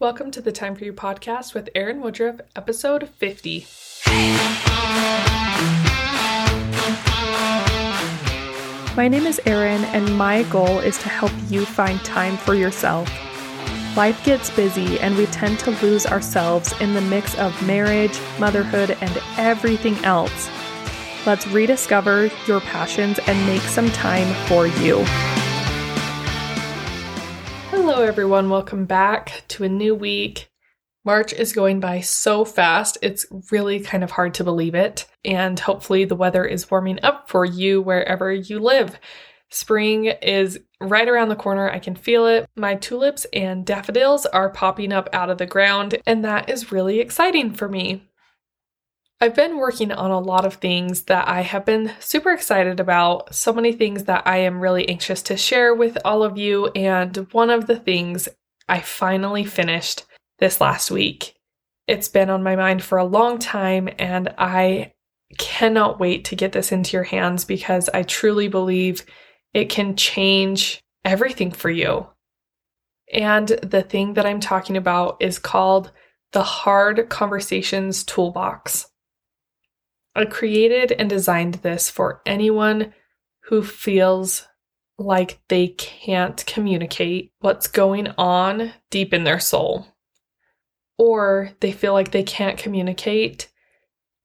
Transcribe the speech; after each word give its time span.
Welcome 0.00 0.32
to 0.32 0.42
the 0.42 0.50
Time 0.50 0.74
for 0.74 0.84
You 0.84 0.92
podcast 0.92 1.54
with 1.54 1.68
Erin 1.72 2.00
Woodruff, 2.00 2.40
episode 2.56 3.08
50. 3.10 3.64
My 8.96 9.06
name 9.08 9.24
is 9.24 9.40
Erin, 9.46 9.84
and 9.84 10.18
my 10.18 10.42
goal 10.50 10.80
is 10.80 10.98
to 10.98 11.08
help 11.08 11.30
you 11.48 11.64
find 11.64 12.04
time 12.04 12.36
for 12.36 12.56
yourself. 12.56 13.08
Life 13.96 14.22
gets 14.24 14.50
busy, 14.50 14.98
and 14.98 15.16
we 15.16 15.26
tend 15.26 15.60
to 15.60 15.70
lose 15.80 16.06
ourselves 16.06 16.74
in 16.80 16.94
the 16.94 17.00
mix 17.00 17.38
of 17.38 17.64
marriage, 17.64 18.18
motherhood, 18.40 18.98
and 19.00 19.22
everything 19.38 19.96
else. 20.04 20.50
Let's 21.24 21.46
rediscover 21.46 22.32
your 22.48 22.60
passions 22.62 23.20
and 23.28 23.46
make 23.46 23.62
some 23.62 23.88
time 23.90 24.34
for 24.48 24.66
you. 24.66 25.04
Everyone. 28.04 28.50
Welcome 28.50 28.84
back 28.84 29.44
to 29.48 29.64
a 29.64 29.68
new 29.68 29.94
week. 29.94 30.50
March 31.06 31.32
is 31.32 31.54
going 31.54 31.80
by 31.80 32.00
so 32.00 32.44
fast, 32.44 32.98
it's 33.00 33.24
really 33.50 33.80
kind 33.80 34.04
of 34.04 34.10
hard 34.10 34.34
to 34.34 34.44
believe 34.44 34.74
it. 34.74 35.06
And 35.24 35.58
hopefully, 35.58 36.04
the 36.04 36.14
weather 36.14 36.44
is 36.44 36.70
warming 36.70 36.98
up 37.02 37.30
for 37.30 37.46
you 37.46 37.80
wherever 37.80 38.30
you 38.30 38.58
live. 38.58 39.00
Spring 39.50 40.04
is 40.04 40.60
right 40.82 41.08
around 41.08 41.30
the 41.30 41.34
corner. 41.34 41.70
I 41.70 41.78
can 41.78 41.96
feel 41.96 42.26
it. 42.26 42.46
My 42.56 42.74
tulips 42.74 43.24
and 43.32 43.64
daffodils 43.64 44.26
are 44.26 44.50
popping 44.50 44.92
up 44.92 45.08
out 45.14 45.30
of 45.30 45.38
the 45.38 45.46
ground, 45.46 45.96
and 46.06 46.22
that 46.26 46.50
is 46.50 46.70
really 46.70 47.00
exciting 47.00 47.54
for 47.54 47.70
me. 47.70 48.06
I've 49.24 49.34
been 49.34 49.56
working 49.56 49.90
on 49.90 50.10
a 50.10 50.18
lot 50.18 50.44
of 50.44 50.56
things 50.56 51.04
that 51.04 51.26
I 51.26 51.40
have 51.40 51.64
been 51.64 51.92
super 51.98 52.30
excited 52.30 52.78
about, 52.78 53.34
so 53.34 53.54
many 53.54 53.72
things 53.72 54.04
that 54.04 54.26
I 54.26 54.36
am 54.40 54.60
really 54.60 54.86
anxious 54.86 55.22
to 55.22 55.38
share 55.38 55.74
with 55.74 55.96
all 56.04 56.22
of 56.22 56.36
you. 56.36 56.66
And 56.66 57.16
one 57.32 57.48
of 57.48 57.66
the 57.66 57.78
things 57.78 58.28
I 58.68 58.80
finally 58.80 59.46
finished 59.46 60.04
this 60.40 60.60
last 60.60 60.90
week. 60.90 61.36
It's 61.88 62.06
been 62.06 62.28
on 62.28 62.42
my 62.42 62.54
mind 62.54 62.82
for 62.82 62.98
a 62.98 63.04
long 63.06 63.38
time, 63.38 63.88
and 63.98 64.34
I 64.36 64.92
cannot 65.38 65.98
wait 65.98 66.26
to 66.26 66.36
get 66.36 66.52
this 66.52 66.70
into 66.70 66.94
your 66.94 67.04
hands 67.04 67.46
because 67.46 67.88
I 67.94 68.02
truly 68.02 68.48
believe 68.48 69.06
it 69.54 69.70
can 69.70 69.96
change 69.96 70.82
everything 71.02 71.50
for 71.50 71.70
you. 71.70 72.08
And 73.10 73.48
the 73.48 73.80
thing 73.80 74.12
that 74.14 74.26
I'm 74.26 74.40
talking 74.40 74.76
about 74.76 75.16
is 75.20 75.38
called 75.38 75.92
the 76.32 76.42
Hard 76.42 77.08
Conversations 77.08 78.04
Toolbox. 78.04 78.90
I 80.14 80.24
created 80.24 80.92
and 80.92 81.10
designed 81.10 81.54
this 81.54 81.90
for 81.90 82.22
anyone 82.24 82.94
who 83.44 83.62
feels 83.62 84.46
like 84.96 85.40
they 85.48 85.68
can't 85.68 86.44
communicate 86.46 87.32
what's 87.40 87.66
going 87.66 88.08
on 88.16 88.72
deep 88.90 89.12
in 89.12 89.24
their 89.24 89.40
soul, 89.40 89.88
or 90.98 91.50
they 91.60 91.72
feel 91.72 91.92
like 91.92 92.12
they 92.12 92.22
can't 92.22 92.56
communicate 92.58 93.50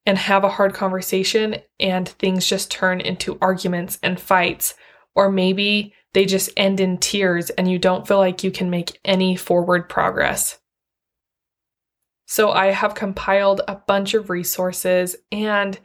and 0.06 0.18
have 0.18 0.44
a 0.44 0.50
hard 0.50 0.74
conversation 0.74 1.56
and 1.80 2.08
things 2.08 2.46
just 2.46 2.72
turn 2.72 3.02
into 3.02 3.38
arguments 3.42 3.98
and 4.04 4.20
fights, 4.20 4.76
or 5.16 5.32
maybe 5.32 5.94
they 6.14 6.26
just 6.26 6.50
end 6.56 6.80
in 6.80 6.98
tears 6.98 7.50
and 7.52 7.70
you 7.70 7.80
don't 7.80 8.08
feel 8.08 8.18
like 8.18 8.44
you 8.44 8.52
can 8.52 8.70
make 8.70 9.00
any 9.04 9.36
forward 9.36 9.90
progress. 9.90 10.60
So 12.32 12.52
I 12.52 12.68
have 12.68 12.94
compiled 12.94 13.62
a 13.68 13.74
bunch 13.74 14.14
of 14.14 14.30
resources 14.30 15.16
and 15.32 15.80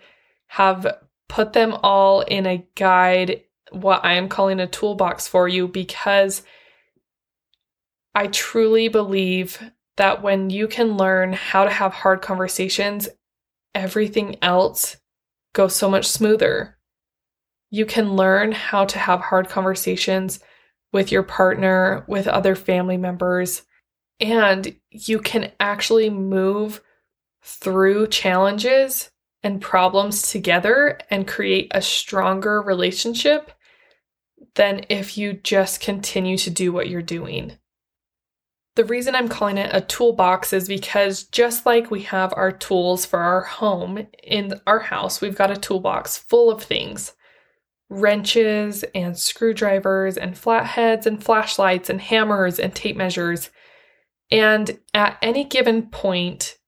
have 0.49 0.99
put 1.27 1.55
them 1.55 1.73
all 1.83 2.21
in 2.21 2.45
a 2.45 2.67
guide, 2.75 3.45
what 3.73 4.05
I 4.05 4.13
am 4.13 4.29
calling 4.29 4.61
a 4.61 4.67
toolbox 4.67 5.27
for 5.27 5.49
you, 5.49 5.67
because 5.67 6.43
I 8.15 8.27
truly 8.27 8.89
believe 8.89 9.59
that 9.97 10.23
when 10.23 10.51
you 10.51 10.69
can 10.69 10.99
learn 10.99 11.33
how 11.33 11.65
to 11.65 11.71
have 11.71 11.95
hard 11.95 12.21
conversations, 12.21 13.09
everything 13.75 14.37
else 14.43 14.99
goes 15.55 15.75
so 15.75 15.89
much 15.91 16.05
smoother. 16.05 16.77
You 17.71 17.87
can 17.87 18.17
learn 18.17 18.53
how 18.53 18.85
to 18.85 18.99
have 18.99 19.21
hard 19.21 19.49
conversations 19.49 20.41
with 20.93 21.11
your 21.11 21.23
partner, 21.23 22.05
with 22.07 22.29
other 22.29 22.55
family 22.55 22.99
members, 22.99 23.63
and 24.21 24.75
you 24.91 25.19
can 25.19 25.53
actually 25.61 26.11
move 26.11 26.81
through 27.43 28.09
challenges 28.09 29.11
and 29.43 29.61
problems 29.61 30.31
together 30.31 30.99
and 31.11 31.29
create 31.29 31.71
a 31.73 31.83
stronger 31.83 32.63
relationship 32.63 33.51
than 34.55 34.87
if 34.89 35.19
you 35.19 35.35
just 35.35 35.81
continue 35.81 36.39
to 36.39 36.51
do 36.51 36.73
what 36.73 36.89
you're 36.89 37.03
doing. 37.03 37.53
The 38.77 38.85
reason 38.85 39.15
I'm 39.15 39.29
calling 39.29 39.59
it 39.59 39.71
a 39.73 39.81
toolbox 39.81 40.53
is 40.53 40.67
because 40.67 41.25
just 41.25 41.65
like 41.67 41.91
we 41.91 42.03
have 42.03 42.33
our 42.37 42.51
tools 42.51 43.05
for 43.07 43.21
our 43.21 43.43
home 43.43 44.07
in 44.23 44.61
our 44.67 44.81
house, 44.81 45.21
we've 45.21 45.37
got 45.37 45.51
a 45.51 45.57
toolbox 45.57 46.19
full 46.19 46.51
of 46.51 46.63
things 46.63 47.13
wrenches 47.91 48.83
and 48.95 49.17
screwdrivers 49.17 50.17
and 50.17 50.37
flatheads 50.37 51.07
and 51.07 51.23
flashlights 51.23 51.91
and 51.91 52.01
hammers 52.01 52.59
and 52.59 52.75
tape 52.75 52.97
measures 52.97 53.51
and 54.35 54.81
at 54.93 55.17
any 55.23 55.45
given 55.45 55.87
point, 55.87 56.59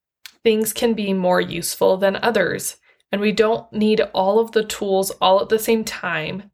things 0.45 0.73
can 0.73 0.95
be 0.95 1.13
more 1.13 1.41
useful 1.41 1.97
than 1.97 2.15
others. 2.23 2.77
And 3.11 3.21
we 3.21 3.33
don't 3.33 3.71
need 3.73 4.01
all 4.15 4.39
of 4.39 4.53
the 4.53 4.63
tools 4.63 5.11
all 5.21 5.43
at 5.43 5.49
the 5.49 5.59
same 5.59 5.85
time, 5.85 6.53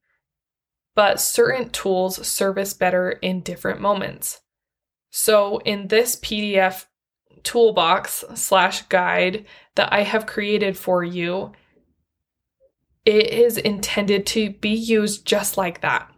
but 0.94 1.20
certain 1.20 1.68
tools 1.68 2.26
service 2.26 2.72
better 2.72 3.10
in 3.10 3.42
different 3.42 3.78
moments. 3.78 4.40
So, 5.10 5.58
in 5.58 5.88
this 5.88 6.16
PDF 6.16 6.86
toolbox 7.42 8.24
slash 8.34 8.82
guide 8.82 9.44
that 9.74 9.92
I 9.92 10.04
have 10.04 10.24
created 10.24 10.78
for 10.78 11.04
you, 11.04 11.52
it 13.04 13.26
is 13.26 13.58
intended 13.58 14.24
to 14.28 14.50
be 14.50 14.70
used 14.70 15.26
just 15.26 15.58
like 15.58 15.82
that 15.82 16.11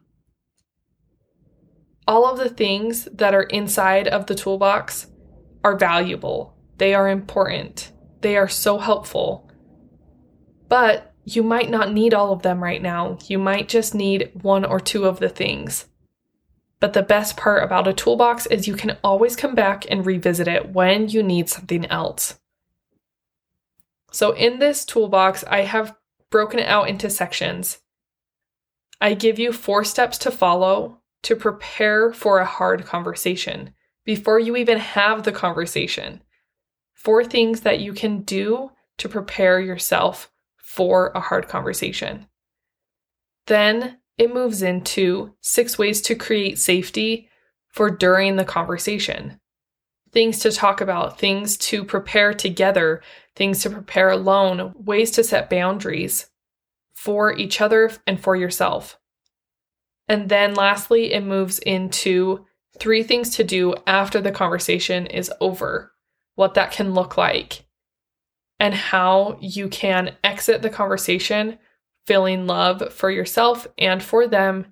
all 2.07 2.31
of 2.31 2.39
the 2.39 2.51
things 2.51 3.05
that 3.13 3.35
are 3.35 3.45
inside 3.45 4.09
of 4.09 4.27
the 4.27 4.35
toolbox 4.35 5.07
are 5.63 5.77
valuable. 5.77 6.57
They 6.79 6.95
are 6.95 7.09
important. 7.09 7.93
They 8.21 8.37
are 8.37 8.49
so 8.49 8.79
helpful. 8.79 9.51
But 10.69 11.15
you 11.25 11.43
might 11.43 11.71
not 11.71 11.93
need 11.93 12.13
all 12.13 12.33
of 12.33 12.43
them 12.43 12.63
right 12.63 12.83
now. 12.83 13.19
You 13.27 13.39
might 13.39 13.69
just 13.69 13.95
need 13.95 14.31
one 14.43 14.65
or 14.65 14.79
two 14.81 15.07
of 15.07 15.21
the 15.21 15.29
things. 15.29 15.87
But 16.81 16.93
the 16.93 17.03
best 17.03 17.37
part 17.37 17.63
about 17.63 17.89
a 17.89 17.95
toolbox 17.95 18.45
is 18.47 18.69
you 18.69 18.75
can 18.75 18.99
always 19.03 19.37
come 19.37 19.55
back 19.55 19.87
and 19.89 20.05
revisit 20.05 20.47
it 20.47 20.71
when 20.71 21.09
you 21.09 21.23
need 21.23 21.49
something 21.49 21.87
else. 21.87 22.39
So, 24.11 24.33
in 24.33 24.59
this 24.59 24.85
toolbox, 24.85 25.45
I 25.49 25.63
have 25.63 25.97
broken 26.31 26.59
it 26.59 26.69
out 26.69 26.89
into 26.89 27.09
sections. 27.09 27.81
I 29.01 29.15
give 29.15 29.39
you 29.39 29.51
four 29.51 29.83
steps 29.83 30.19
to 30.19 30.31
follow 30.31 31.01
to 31.25 31.37
prepare 31.37 32.13
for 32.13 32.39
a 32.39 32.45
hard 32.45 32.85
conversation 32.85 33.75
before 34.05 34.39
you 34.39 34.57
even 34.57 34.79
have 34.79 35.23
the 35.23 35.33
conversation. 35.33 36.23
Four 36.95 37.25
things 37.25 37.63
that 37.63 37.81
you 37.81 37.93
can 37.93 38.23
do 38.23 38.71
to 38.99 39.09
prepare 39.09 39.61
yourself 39.61 40.31
for 40.57 41.09
a 41.15 41.21
hard 41.21 41.49
conversation. 41.49 42.27
Then 43.47 43.99
it 44.17 44.33
moves 44.33 44.63
into 44.63 45.35
six 45.41 45.79
ways 45.79 46.01
to 46.03 46.15
create 46.15 46.59
safety 46.59 47.29
for 47.69 47.91
during 47.91 48.37
the 48.37 48.45
conversation. 48.45 49.41
Things 50.13 50.39
to 50.41 50.53
talk 50.53 50.81
about, 50.81 51.19
things 51.19 51.57
to 51.59 51.85
prepare 51.85 52.33
together, 52.33 53.03
things 53.35 53.63
to 53.63 53.71
prepare 53.71 54.11
alone, 54.11 54.73
ways 54.77 55.11
to 55.13 55.25
set 55.25 55.51
boundaries 55.51 56.31
for 56.95 57.37
each 57.37 57.61
other 57.61 57.91
and 58.07 58.21
for 58.21 58.37
yourself. 58.37 58.99
And 60.09 60.29
then 60.29 60.55
lastly, 60.55 61.13
it 61.13 61.25
moves 61.25 61.59
into 61.61 62.45
three 62.79 63.03
things 63.03 63.31
to 63.37 63.45
do 63.45 63.75
after 63.87 64.21
the 64.21 64.33
conversation 64.33 65.07
is 65.07 65.33
over, 65.41 65.93
what 66.35 66.55
that 66.55 66.73
can 66.73 66.95
look 66.95 67.17
like, 67.17 67.65
and 68.59 68.75
how 68.75 69.39
you 69.41 69.69
can 69.69 70.17
exit 70.23 70.63
the 70.63 70.71
conversation 70.71 71.59
feeling 72.07 72.47
love 72.47 72.93
for 72.93 73.11
yourself 73.11 73.67
and 73.79 74.03
for 74.03 74.27
them, 74.27 74.67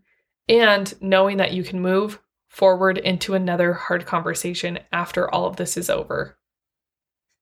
and 0.49 0.93
knowing 1.01 1.39
that 1.39 1.53
you 1.53 1.63
can 1.63 1.81
move 1.81 2.21
forward 2.49 2.99
into 2.99 3.35
another 3.35 3.73
hard 3.73 4.05
conversation 4.05 4.79
after 4.93 5.33
all 5.33 5.47
of 5.47 5.57
this 5.57 5.79
is 5.79 5.89
over. 5.89 6.37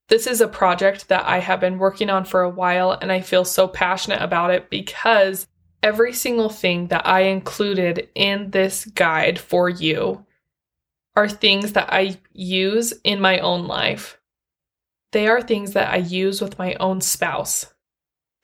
This 0.08 0.26
is 0.26 0.40
a 0.40 0.48
project 0.48 1.08
that 1.08 1.26
I 1.26 1.38
have 1.38 1.60
been 1.60 1.78
working 1.78 2.10
on 2.10 2.24
for 2.24 2.42
a 2.42 2.50
while, 2.50 2.92
and 2.92 3.10
I 3.10 3.20
feel 3.20 3.44
so 3.44 3.66
passionate 3.66 4.22
about 4.22 4.50
it 4.50 4.70
because 4.70 5.48
every 5.82 6.12
single 6.12 6.48
thing 6.48 6.88
that 6.88 7.06
I 7.06 7.22
included 7.22 8.08
in 8.14 8.50
this 8.50 8.84
guide 8.84 9.38
for 9.38 9.68
you 9.68 10.24
are 11.16 11.28
things 11.28 11.72
that 11.72 11.92
I 11.92 12.18
use 12.32 12.92
in 13.04 13.20
my 13.20 13.38
own 13.38 13.66
life. 13.66 14.18
They 15.12 15.26
are 15.26 15.42
things 15.42 15.72
that 15.72 15.92
I 15.92 15.96
use 15.96 16.40
with 16.40 16.58
my 16.58 16.74
own 16.74 17.00
spouse. 17.00 17.66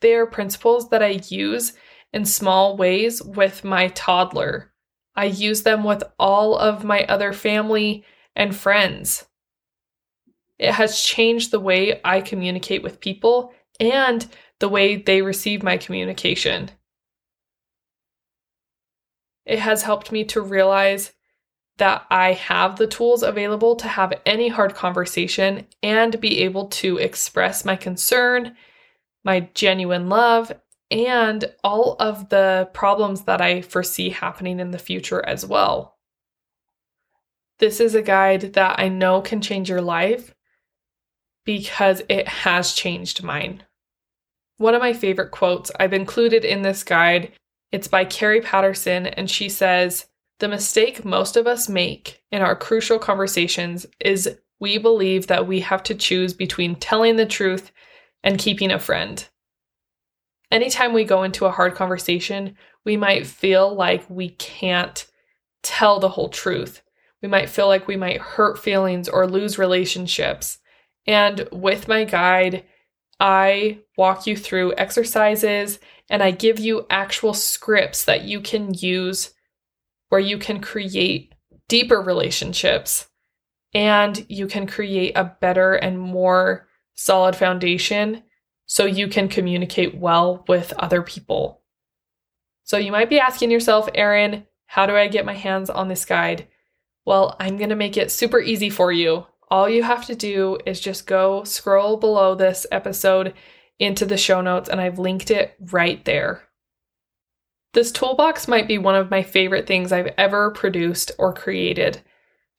They 0.01 0.13
are 0.15 0.25
principles 0.25 0.89
that 0.89 1.01
I 1.01 1.21
use 1.29 1.73
in 2.13 2.25
small 2.25 2.77
ways 2.77 3.21
with 3.21 3.63
my 3.63 3.87
toddler. 3.89 4.73
I 5.15 5.25
use 5.25 5.63
them 5.63 5.83
with 5.83 6.03
all 6.19 6.57
of 6.57 6.83
my 6.83 7.05
other 7.05 7.33
family 7.33 8.03
and 8.35 8.55
friends. 8.55 9.25
It 10.59 10.73
has 10.73 11.01
changed 11.01 11.51
the 11.51 11.59
way 11.59 12.01
I 12.03 12.21
communicate 12.21 12.83
with 12.83 12.99
people 12.99 13.53
and 13.79 14.27
the 14.59 14.69
way 14.69 14.95
they 14.97 15.21
receive 15.21 15.63
my 15.63 15.77
communication. 15.77 16.69
It 19.47 19.59
has 19.59 19.83
helped 19.83 20.11
me 20.11 20.25
to 20.25 20.41
realize 20.41 21.13
that 21.77 22.05
I 22.09 22.33
have 22.33 22.75
the 22.75 22.87
tools 22.87 23.23
available 23.23 23.75
to 23.77 23.87
have 23.87 24.19
any 24.25 24.49
hard 24.49 24.75
conversation 24.75 25.67
and 25.81 26.19
be 26.19 26.43
able 26.43 26.67
to 26.67 26.97
express 26.97 27.63
my 27.63 27.75
concern, 27.75 28.55
my 29.23 29.49
genuine 29.53 30.09
love, 30.09 30.51
and 30.91 31.45
all 31.63 31.95
of 31.99 32.29
the 32.29 32.69
problems 32.73 33.23
that 33.23 33.41
I 33.41 33.61
foresee 33.61 34.09
happening 34.09 34.59
in 34.59 34.71
the 34.71 34.79
future 34.79 35.25
as 35.25 35.45
well. 35.45 35.97
This 37.59 37.79
is 37.79 37.95
a 37.95 38.01
guide 38.01 38.53
that 38.53 38.79
I 38.79 38.89
know 38.89 39.21
can 39.21 39.41
change 39.41 39.69
your 39.69 39.81
life 39.81 40.33
because 41.45 42.01
it 42.09 42.27
has 42.27 42.73
changed 42.73 43.23
mine. 43.23 43.63
One 44.57 44.75
of 44.75 44.81
my 44.81 44.93
favorite 44.93 45.31
quotes 45.31 45.71
I've 45.79 45.93
included 45.93 46.43
in 46.43 46.63
this 46.63 46.83
guide, 46.83 47.31
it's 47.71 47.87
by 47.87 48.05
Kerry 48.05 48.41
Patterson 48.41 49.07
and 49.07 49.29
she 49.29 49.49
says, 49.49 50.07
"The 50.39 50.47
mistake 50.47 51.03
most 51.03 51.35
of 51.35 51.47
us 51.47 51.67
make 51.67 52.21
in 52.31 52.41
our 52.41 52.55
crucial 52.55 52.99
conversations 52.99 53.85
is 53.99 54.37
we 54.59 54.77
believe 54.77 55.27
that 55.27 55.47
we 55.47 55.59
have 55.61 55.83
to 55.83 55.95
choose 55.95 56.33
between 56.33 56.75
telling 56.75 57.15
the 57.15 57.25
truth 57.25 57.71
and 58.23 58.39
keeping 58.39 58.71
a 58.71 58.79
friend." 58.79 59.27
Anytime 60.51 60.93
we 60.93 61.03
go 61.03 61.23
into 61.23 61.45
a 61.45 61.51
hard 61.51 61.75
conversation, 61.75 62.57
we 62.85 62.95
might 62.95 63.27
feel 63.27 63.73
like 63.73 64.09
we 64.09 64.29
can't 64.29 65.05
tell 65.61 65.99
the 65.99 66.09
whole 66.09 66.29
truth 66.29 66.81
we 67.21 67.27
might 67.27 67.49
feel 67.49 67.67
like 67.67 67.87
we 67.87 67.97
might 67.97 68.21
hurt 68.21 68.59
feelings 68.59 69.09
or 69.09 69.27
lose 69.27 69.57
relationships. 69.57 70.59
And 71.05 71.47
with 71.51 71.87
my 71.87 72.03
guide, 72.03 72.65
I 73.19 73.79
walk 73.97 74.27
you 74.27 74.37
through 74.37 74.75
exercises 74.75 75.79
and 76.09 76.21
I 76.21 76.31
give 76.31 76.59
you 76.59 76.85
actual 76.89 77.33
scripts 77.33 78.05
that 78.05 78.23
you 78.23 78.41
can 78.41 78.73
use 78.73 79.33
where 80.09 80.21
you 80.21 80.37
can 80.37 80.61
create 80.61 81.33
deeper 81.67 82.01
relationships 82.01 83.07
and 83.73 84.25
you 84.29 84.47
can 84.47 84.67
create 84.67 85.13
a 85.15 85.35
better 85.41 85.73
and 85.73 85.99
more 85.99 86.67
solid 86.95 87.35
foundation 87.35 88.23
so 88.65 88.85
you 88.85 89.07
can 89.07 89.27
communicate 89.27 89.97
well 89.97 90.45
with 90.47 90.73
other 90.73 91.01
people. 91.01 91.61
So 92.63 92.77
you 92.77 92.91
might 92.91 93.09
be 93.09 93.19
asking 93.19 93.51
yourself, 93.51 93.89
Erin, 93.95 94.45
how 94.65 94.85
do 94.85 94.95
I 94.95 95.07
get 95.07 95.25
my 95.25 95.33
hands 95.33 95.69
on 95.69 95.87
this 95.87 96.05
guide? 96.05 96.47
Well, 97.05 97.35
I'm 97.39 97.57
going 97.57 97.69
to 97.69 97.75
make 97.75 97.95
it 97.95 98.11
super 98.11 98.41
easy 98.41 98.69
for 98.69 98.91
you. 98.91 99.25
All 99.49 99.69
you 99.69 99.83
have 99.83 100.05
to 100.07 100.15
do 100.15 100.57
is 100.65 100.79
just 100.79 101.07
go 101.07 101.43
scroll 101.43 101.97
below 101.97 102.35
this 102.35 102.65
episode 102.71 103.33
into 103.79 104.05
the 104.05 104.17
show 104.17 104.41
notes, 104.41 104.67
and 104.69 104.81
I've 104.81 104.99
linked 104.99 105.31
it 105.31 105.55
right 105.71 106.03
there. 106.05 106.43
This 107.73 107.91
toolbox 107.91 108.47
might 108.47 108.67
be 108.67 108.77
one 108.77 108.95
of 108.95 109.11
my 109.11 109.23
favorite 109.23 109.67
things 109.67 109.91
I've 109.91 110.13
ever 110.17 110.51
produced 110.51 111.11
or 111.17 111.31
created. 111.31 112.01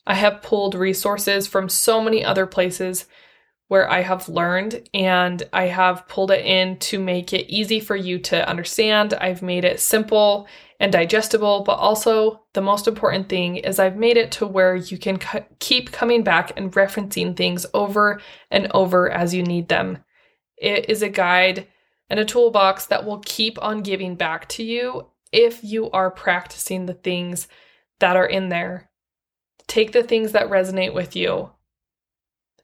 I 0.06 0.14
have 0.14 0.43
pulled 0.43 0.75
resources 0.75 1.46
from 1.46 1.69
so 1.69 2.00
many 2.00 2.25
other 2.25 2.46
places 2.46 3.06
where 3.69 3.91
I 3.91 4.00
have 4.00 4.29
learned 4.29 4.88
and 4.94 5.43
I 5.53 5.65
have 5.65 6.09
pulled 6.09 6.31
it 6.31 6.44
in 6.44 6.79
to 6.79 6.99
make 6.99 7.32
it 7.32 7.50
easy 7.50 7.81
for 7.81 7.94
you 7.94 8.19
to 8.20 8.49
understand. 8.49 9.15
I've 9.15 9.43
made 9.43 9.65
it 9.65 9.79
simple 9.79 10.49
and 10.81 10.91
digestible, 10.91 11.65
but 11.65 11.75
also 11.75 12.44
the 12.55 12.62
most 12.62 12.88
important 12.88 13.29
thing 13.29 13.56
is 13.56 13.79
I've 13.79 13.97
made 13.97 14.17
it 14.17 14.32
to 14.32 14.47
where 14.47 14.75
you 14.75 14.97
can 14.97 15.19
cu- 15.19 15.44
keep 15.59 15.93
coming 15.93 16.23
back 16.23 16.53
and 16.56 16.73
referencing 16.73 17.37
things 17.37 17.67
over 17.75 18.20
and 18.50 18.70
over 18.73 19.11
as 19.11 19.35
you 19.35 19.43
need 19.43 19.69
them. 19.69 19.99
It 20.56 20.88
is 20.88 21.03
a 21.03 21.09
guide 21.09 21.67
and 22.09 22.19
a 22.19 22.25
toolbox 22.25 22.87
that 22.87 23.05
will 23.05 23.19
keep 23.19 23.62
on 23.62 23.82
giving 23.82 24.15
back 24.15 24.49
to 24.50 24.65
you 24.65 25.09
if 25.31 25.62
you 25.62 25.91
are 25.91 26.11
practicing 26.11 26.87
the 26.87 26.94
things 26.94 27.49
that 28.00 28.17
are 28.17 28.26
in 28.26 28.49
there. 28.49 28.91
Take 29.67 29.93
the 29.93 30.03
things 30.03 30.32
that 30.32 30.49
resonate 30.49 30.94
with 30.94 31.15
you, 31.15 31.50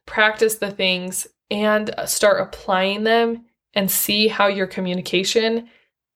practice 0.05 0.55
the 0.55 0.71
things, 0.71 1.27
and 1.51 1.93
start 2.05 2.41
applying 2.41 3.03
them 3.03 3.45
and 3.73 3.91
see 3.91 4.27
how 4.27 4.47
your 4.47 4.67
communication 4.67 5.69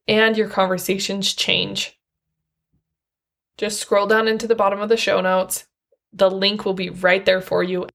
and 0.07 0.37
your 0.37 0.47
conversations 0.47 1.33
change. 1.33 1.99
Just 3.57 3.79
scroll 3.79 4.07
down 4.07 4.27
into 4.27 4.47
the 4.47 4.55
bottom 4.55 4.79
of 4.79 4.89
the 4.89 4.97
show 4.97 5.21
notes. 5.21 5.65
The 6.13 6.31
link 6.31 6.65
will 6.65 6.73
be 6.73 6.89
right 6.89 7.25
there 7.25 7.41
for 7.41 7.61
you. 7.61 7.87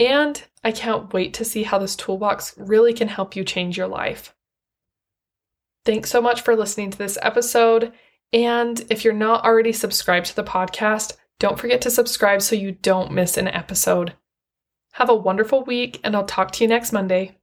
And 0.00 0.42
I 0.64 0.72
can't 0.72 1.12
wait 1.12 1.32
to 1.34 1.44
see 1.44 1.62
how 1.62 1.78
this 1.78 1.96
toolbox 1.96 2.54
really 2.58 2.92
can 2.92 3.08
help 3.08 3.36
you 3.36 3.44
change 3.44 3.76
your 3.76 3.86
life. 3.86 4.34
Thanks 5.84 6.10
so 6.10 6.20
much 6.20 6.42
for 6.42 6.56
listening 6.56 6.90
to 6.90 6.98
this 6.98 7.18
episode. 7.22 7.92
And 8.32 8.84
if 8.90 9.04
you're 9.04 9.14
not 9.14 9.44
already 9.44 9.72
subscribed 9.72 10.26
to 10.26 10.36
the 10.36 10.44
podcast, 10.44 11.16
don't 11.38 11.58
forget 11.58 11.80
to 11.82 11.90
subscribe 11.90 12.42
so 12.42 12.56
you 12.56 12.72
don't 12.72 13.12
miss 13.12 13.36
an 13.36 13.48
episode. 13.48 14.14
Have 14.92 15.08
a 15.08 15.14
wonderful 15.14 15.64
week, 15.64 16.00
and 16.04 16.14
I'll 16.14 16.24
talk 16.24 16.52
to 16.52 16.64
you 16.64 16.68
next 16.68 16.92
Monday. 16.92 17.38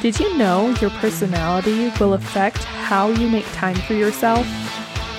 Did 0.00 0.20
you 0.20 0.36
know 0.36 0.74
your 0.80 0.90
personality 0.90 1.90
will 1.98 2.14
affect 2.14 2.64
how 2.64 3.08
you 3.08 3.28
make 3.28 3.46
time 3.52 3.76
for 3.76 3.94
yourself? 3.94 4.46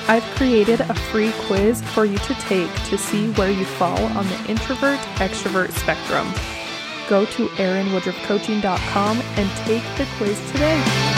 I've 0.07 0.23
created 0.35 0.81
a 0.81 0.93
free 0.93 1.33
quiz 1.47 1.81
for 1.81 2.05
you 2.05 2.17
to 2.19 2.33
take 2.35 2.71
to 2.85 2.97
see 2.97 3.31
where 3.31 3.49
you 3.49 3.65
fall 3.65 4.03
on 4.17 4.27
the 4.27 4.45
introvert 4.47 4.99
extrovert 5.17 5.71
spectrum. 5.71 6.27
Go 7.09 7.25
to 7.25 7.47
erinwoodruffcoaching.com 7.47 9.17
and 9.17 9.49
take 9.65 9.83
the 9.97 10.07
quiz 10.17 10.51
today. 10.51 11.14